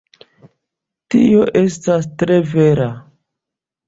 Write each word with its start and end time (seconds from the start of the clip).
Tio 1.15 1.43
estas 1.61 2.07
tre 2.21 2.39
vera. 2.55 2.89